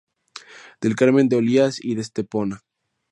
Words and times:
Del 0.81 0.95
Carmen 0.95 1.29
de 1.29 1.35
Olías 1.35 1.77
y 1.79 1.93
de 1.93 2.01
Estepona. 2.01 2.61